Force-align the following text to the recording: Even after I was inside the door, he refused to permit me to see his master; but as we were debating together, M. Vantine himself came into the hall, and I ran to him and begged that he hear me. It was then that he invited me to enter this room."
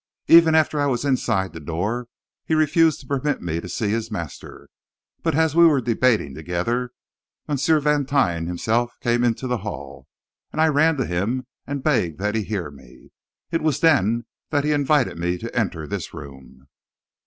Even 0.25 0.55
after 0.55 0.81
I 0.81 0.87
was 0.87 1.05
inside 1.05 1.53
the 1.53 1.59
door, 1.59 2.07
he 2.43 2.55
refused 2.55 3.01
to 3.01 3.05
permit 3.05 3.39
me 3.39 3.59
to 3.61 3.69
see 3.69 3.89
his 3.89 4.09
master; 4.09 4.67
but 5.21 5.35
as 5.35 5.55
we 5.55 5.63
were 5.67 5.79
debating 5.79 6.33
together, 6.33 6.89
M. 7.47 7.55
Vantine 7.55 8.47
himself 8.47 8.97
came 8.99 9.23
into 9.23 9.45
the 9.45 9.59
hall, 9.59 10.07
and 10.51 10.59
I 10.59 10.69
ran 10.69 10.97
to 10.97 11.05
him 11.05 11.45
and 11.67 11.83
begged 11.83 12.17
that 12.17 12.33
he 12.33 12.41
hear 12.41 12.71
me. 12.71 13.11
It 13.51 13.61
was 13.61 13.79
then 13.79 14.25
that 14.49 14.63
he 14.63 14.71
invited 14.71 15.19
me 15.19 15.37
to 15.37 15.55
enter 15.55 15.85
this 15.85 16.15
room." 16.15 16.67